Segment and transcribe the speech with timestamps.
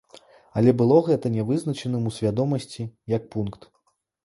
[0.61, 2.81] Але было гэта нявызначаным у свядомасці,
[3.17, 3.71] як пункт.